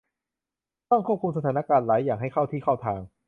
[0.91, 2.99] ต้องควบคุมสถานการณ์หลายอย่างให้เข้าที่เข้าทาง